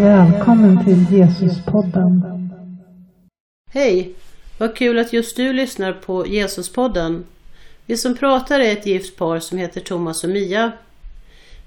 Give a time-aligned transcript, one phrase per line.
[0.00, 2.22] Välkommen till Jesuspodden.
[3.72, 4.14] Hej!
[4.58, 7.24] Vad kul att just du lyssnar på Jesuspodden.
[7.86, 10.72] Vi som pratar är ett gift par som heter Thomas och Mia.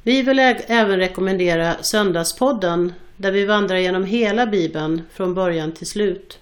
[0.03, 6.39] Vi vill även rekommendera Söndagspodden där vi vandrar genom hela Bibeln från början till slut.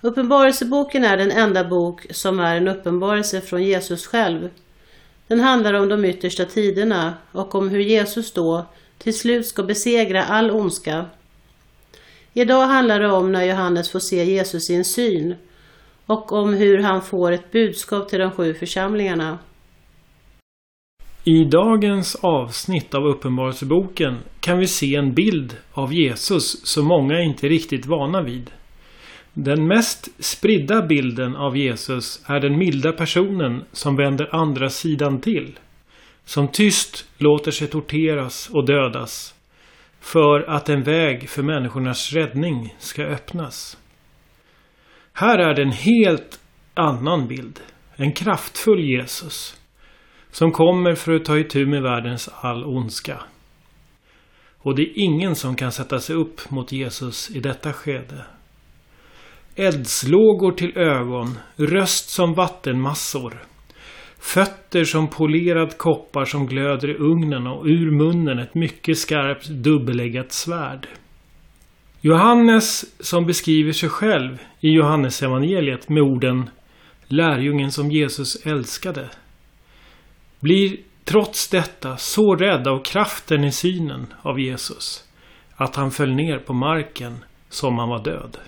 [0.00, 4.48] Uppenbarelseboken är den enda bok som är en uppenbarelse från Jesus själv.
[5.26, 8.66] Den handlar om de yttersta tiderna och om hur Jesus då
[9.02, 11.06] till slut ska besegra all ondska.
[12.32, 15.34] Idag handlar det om när Johannes får se Jesus i en syn
[16.06, 19.38] och om hur han får ett budskap till de sju församlingarna.
[21.24, 27.46] I dagens avsnitt av Uppenbarelseboken kan vi se en bild av Jesus som många inte
[27.46, 28.50] är riktigt vana vid.
[29.34, 35.58] Den mest spridda bilden av Jesus är den milda personen som vänder andra sidan till.
[36.24, 39.34] Som tyst låter sig torteras och dödas
[40.00, 43.78] för att en väg för människornas räddning ska öppnas.
[45.12, 46.40] Här är det en helt
[46.74, 47.60] annan bild.
[47.96, 49.60] En kraftfull Jesus
[50.30, 53.22] som kommer för att ta itu med världens all ondska.
[54.58, 58.24] Och det är ingen som kan sätta sig upp mot Jesus i detta skede.
[59.56, 63.42] Eldslågor till ögon, röst som vattenmassor.
[64.22, 70.32] Fötter som polerad koppar som glöder i ugnen och ur munnen ett mycket skarpt dubbeleggat
[70.32, 70.88] svärd.
[72.00, 76.50] Johannes som beskriver sig själv i Johannesevangeliet med orden
[77.06, 79.10] Lärjungen som Jesus älskade
[80.40, 85.04] blir trots detta så rädd av kraften i synen av Jesus
[85.56, 88.38] att han föll ner på marken som han var död.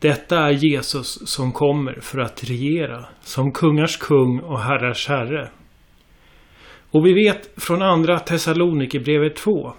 [0.00, 5.48] Detta är Jesus som kommer för att regera som kungars kung och herrars herre.
[6.90, 9.72] Och vi vet från andra Thessalonikerbrevet 2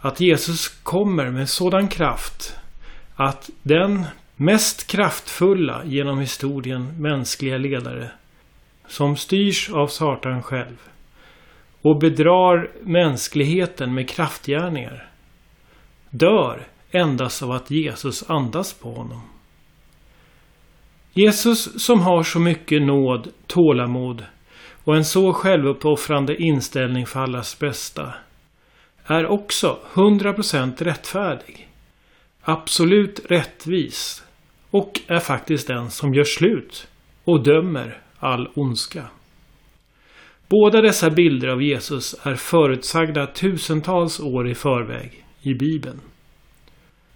[0.00, 2.56] att Jesus kommer med sådan kraft
[3.16, 4.04] att den
[4.36, 8.10] mest kraftfulla genom historien mänskliga ledare
[8.86, 10.76] som styrs av Satan själv
[11.82, 15.08] och bedrar mänskligheten med kraftgärningar
[16.10, 19.22] dör endast av att Jesus andas på honom.
[21.18, 24.24] Jesus som har så mycket nåd, tålamod
[24.84, 28.14] och en så självuppoffrande inställning för allas bästa
[29.06, 31.68] är också 100% rättfärdig,
[32.42, 34.24] absolut rättvis
[34.70, 36.88] och är faktiskt den som gör slut
[37.24, 39.04] och dömer all ondska.
[40.48, 46.00] Båda dessa bilder av Jesus är förutsagda tusentals år i förväg i Bibeln.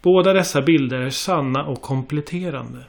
[0.03, 2.85] Båda dessa bilder är sanna och kompletterande.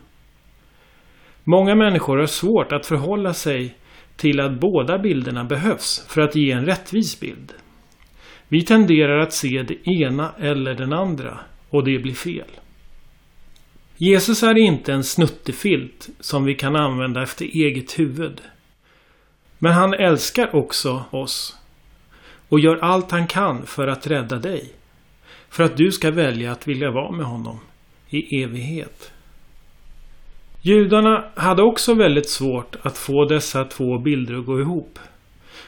[1.44, 3.76] Många människor har svårt att förhålla sig
[4.16, 7.54] till att båda bilderna behövs för att ge en rättvis bild.
[8.48, 11.40] Vi tenderar att se det ena eller den andra
[11.70, 12.48] och det blir fel.
[13.98, 18.42] Jesus är inte en snuttefilt som vi kan använda efter eget huvud.
[19.60, 21.58] Men han älskar också oss
[22.50, 24.74] och gör allt han kan för att rädda dig.
[25.50, 27.60] För att du ska välja att vilja vara med honom
[28.10, 29.13] i evighet.
[30.66, 35.00] Judarna hade också väldigt svårt att få dessa två bilder att gå ihop.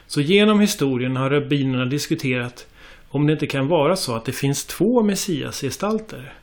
[0.07, 2.67] Så genom historien har rabbinerna diskuterat
[3.09, 6.33] om det inte kan vara så att det finns två messiasgestalter.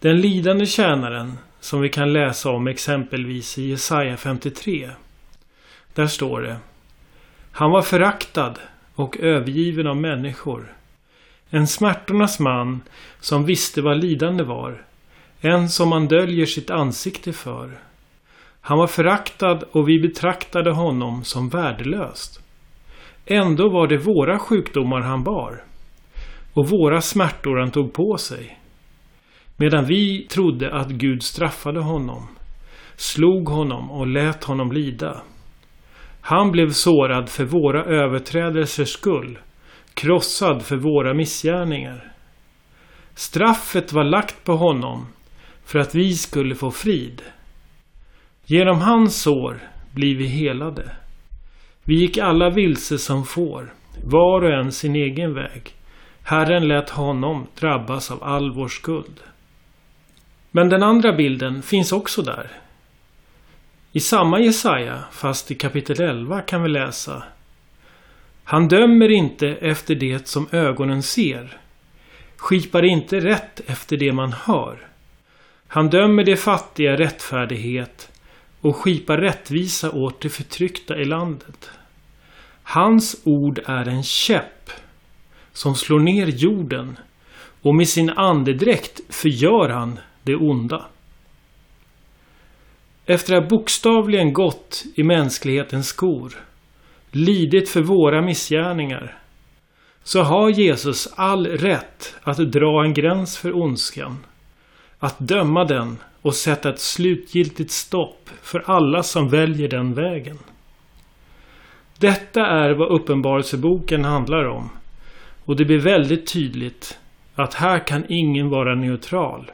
[0.00, 4.90] Den lidande tjänaren som vi kan läsa om exempelvis i Jesaja 53.
[5.94, 6.56] Där står det
[7.52, 8.54] Han var föraktad
[8.94, 10.72] och övergiven av människor.
[11.50, 12.80] En smärtornas man
[13.20, 14.85] som visste vad lidande var.
[15.54, 17.78] En som man döljer sitt ansikte för.
[18.60, 22.40] Han var föraktad och vi betraktade honom som värdelöst.
[23.26, 25.64] Ändå var det våra sjukdomar han bar.
[26.54, 28.58] Och våra smärtor han tog på sig.
[29.56, 32.28] Medan vi trodde att Gud straffade honom,
[32.96, 35.22] slog honom och lät honom lida.
[36.20, 39.38] Han blev sårad för våra överträdelsers skull,
[39.94, 42.12] krossad för våra missgärningar.
[43.14, 45.06] Straffet var lagt på honom
[45.66, 47.22] för att vi skulle få frid.
[48.44, 49.58] Genom hans sår
[49.92, 50.90] blir vi helade.
[51.84, 53.72] Vi gick alla vilse som får,
[54.04, 55.74] var och en sin egen väg.
[56.22, 59.20] Herren lät honom drabbas av all vår skuld.
[60.50, 62.50] Men den andra bilden finns också där.
[63.92, 67.22] I samma Jesaja, fast i kapitel 11 kan vi läsa
[68.44, 71.58] Han dömer inte efter det som ögonen ser,
[72.36, 74.95] skipar inte rätt efter det man hör.
[75.68, 78.12] Han dömer de fattiga rättfärdighet
[78.60, 81.70] och skipar rättvisa åt de förtryckta i landet.
[82.62, 84.70] Hans ord är en käpp
[85.52, 86.96] som slår ner jorden
[87.62, 90.86] och med sin andedräkt förgör han det onda.
[93.06, 96.32] Efter att bokstavligen gått i mänsklighetens skor,
[97.10, 99.18] lidit för våra missgärningar,
[100.02, 104.16] så har Jesus all rätt att dra en gräns för ondskan,
[104.98, 110.38] att döma den och sätta ett slutgiltigt stopp för alla som väljer den vägen.
[111.98, 114.70] Detta är vad Uppenbarelseboken handlar om.
[115.44, 116.98] Och det blir väldigt tydligt
[117.34, 119.50] att här kan ingen vara neutral.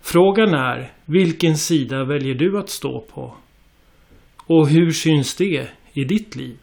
[0.00, 3.34] Frågan är, vilken sida väljer du att stå på?
[4.46, 6.56] Och hur syns det i ditt liv?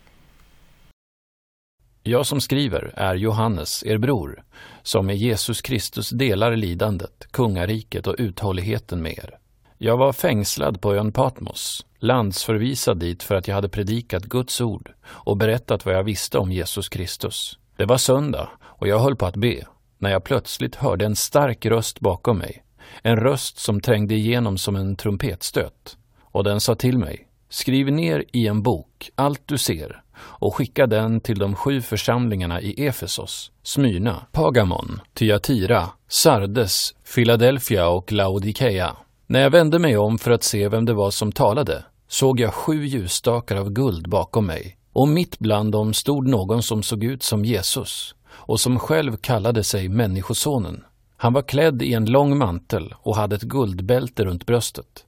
[2.08, 4.44] Jag som skriver är Johannes, er bror,
[4.84, 9.38] som med Jesus Kristus delar lidandet, kungariket och uthålligheten med er.
[9.78, 14.92] Jag var fängslad på ön Patmos, landsförvisad dit för att jag hade predikat Guds ord
[15.08, 17.60] och berättat vad jag visste om Jesus Kristus.
[17.78, 19.66] Det var söndag och jag höll på att be
[19.98, 22.64] när jag plötsligt hörde en stark röst bakom mig.
[23.02, 25.98] En röst som trängde igenom som en trumpetstöt.
[26.22, 30.88] Och den sa till mig, skriv ner i en bok allt du ser och skicka
[30.88, 38.96] den till de sju församlingarna i Efesos, Smyrna, Pagamon, Thyatira, Sardes, Philadelphia och Laodikeia.
[39.28, 42.54] När jag vände mig om för att se vem det var som talade såg jag
[42.54, 47.24] sju ljusstakar av guld bakom mig och mitt bland dem stod någon som såg ut
[47.24, 50.84] som Jesus och som själv kallade sig Människosonen.
[51.18, 55.06] Han var klädd i en lång mantel och hade ett guldbälte runt bröstet.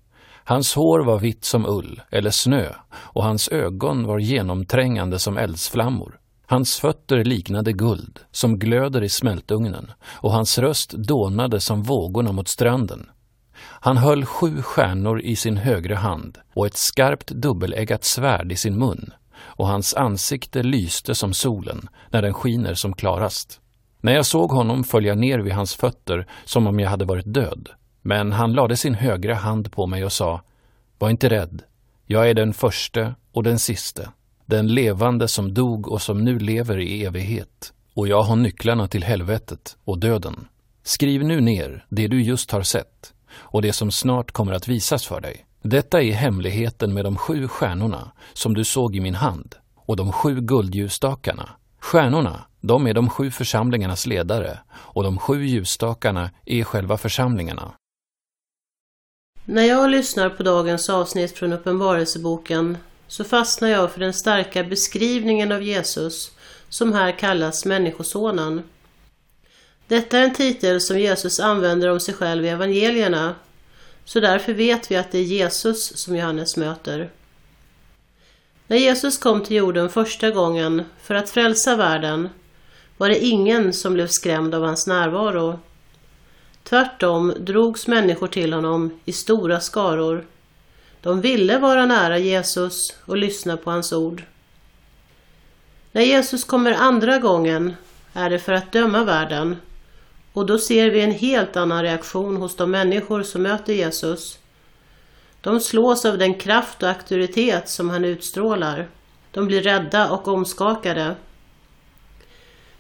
[0.50, 6.20] Hans hår var vitt som ull eller snö och hans ögon var genomträngande som eldsflammor.
[6.46, 12.48] Hans fötter liknade guld som glöder i smältugnen och hans röst dånade som vågorna mot
[12.48, 13.10] stranden.
[13.58, 18.80] Han höll sju stjärnor i sin högra hand och ett skarpt dubbeleggat svärd i sin
[18.80, 23.62] mun och hans ansikte lyste som solen när den skiner som klarast.
[24.02, 27.34] När jag såg honom föll jag ner vid hans fötter som om jag hade varit
[27.34, 27.70] död.
[28.08, 30.42] Men han lade sin högra hand på mig och sa
[30.98, 31.62] Var inte rädd.
[32.06, 34.10] Jag är den förste och den siste,
[34.46, 37.74] den levande som dog och som nu lever i evighet.
[37.94, 40.48] Och jag har nycklarna till helvetet och döden.
[40.84, 45.06] Skriv nu ner det du just har sett och det som snart kommer att visas
[45.06, 45.46] för dig.
[45.62, 50.12] Detta är hemligheten med de sju stjärnorna som du såg i min hand och de
[50.12, 51.50] sju guldljusstakarna.
[51.82, 57.74] Stjärnorna, de är de sju församlingarnas ledare och de sju ljusstakarna är själva församlingarna.
[59.50, 62.78] När jag lyssnar på dagens avsnitt från Uppenbarelseboken
[63.08, 66.32] så fastnar jag för den starka beskrivningen av Jesus
[66.70, 68.64] som här kallas Människosonen.
[69.88, 73.36] Detta är en titel som Jesus använder om sig själv i evangelierna,
[74.06, 77.10] så därför vet vi att det är Jesus som Johannes möter.
[78.68, 82.30] När Jesus kom till jorden första gången för att frälsa världen
[82.98, 85.60] var det ingen som blev skrämd av hans närvaro.
[86.70, 90.26] Tvärtom drogs människor till honom i stora skaror.
[91.02, 94.24] De ville vara nära Jesus och lyssna på hans ord.
[95.92, 97.74] När Jesus kommer andra gången
[98.14, 99.56] är det för att döma världen
[100.34, 104.40] och då ser vi en helt annan reaktion hos de människor som möter Jesus.
[105.42, 108.88] De slås av den kraft och auktoritet som han utstrålar.
[109.32, 111.16] De blir rädda och omskakade.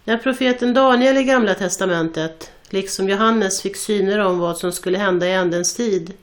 [0.04, 5.28] När profeten Daniel i Gamla testamentet, liksom Johannes, fick syner om vad som skulle hända
[5.28, 6.14] i ändens tid,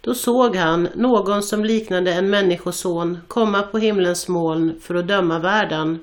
[0.00, 5.38] då såg han någon som liknade en människoson komma på himlens moln för att döma
[5.38, 5.98] världen.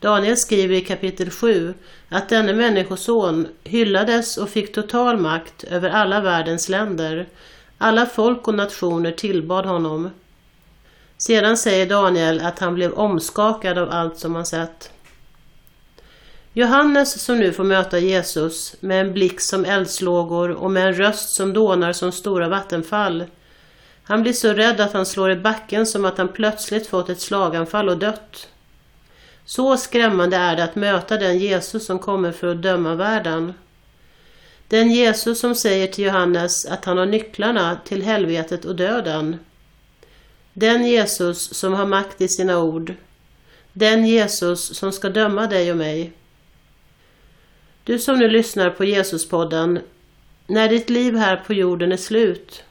[0.00, 1.74] Daniel skriver i kapitel 7
[2.08, 7.28] att denne människoson hyllades och fick total makt över alla världens länder.
[7.78, 10.10] Alla folk och nationer tillbad honom.
[11.18, 14.92] Sedan säger Daniel att han blev omskakad av allt som han sett.
[16.52, 21.34] Johannes som nu får möta Jesus med en blick som eldslågor och med en röst
[21.34, 23.24] som dånar som stora vattenfall.
[24.02, 27.20] Han blir så rädd att han slår i backen som att han plötsligt fått ett
[27.20, 28.48] slaganfall och dött.
[29.44, 33.54] Så skrämmande är det att möta den Jesus som kommer för att döma världen.
[34.68, 39.38] Den Jesus som säger till Johannes att han har nycklarna till helvetet och döden.
[40.52, 42.94] Den Jesus som har makt i sina ord.
[43.72, 46.12] Den Jesus som ska döma dig och mig.
[47.84, 49.80] Du som nu lyssnar på Jesuspodden,
[50.46, 52.64] när ditt liv här på jorden är slut,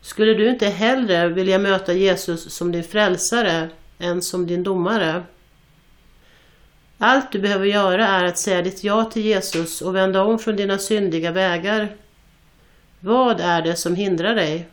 [0.00, 5.22] skulle du inte hellre vilja möta Jesus som din frälsare än som din domare?
[6.98, 10.56] Allt du behöver göra är att säga ditt ja till Jesus och vända om från
[10.56, 11.96] dina syndiga vägar.
[13.00, 14.68] Vad är det som hindrar dig?